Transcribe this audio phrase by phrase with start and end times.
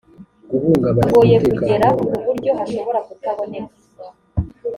[0.95, 3.75] hagoye kugera ku buryo hashobora kutaboneka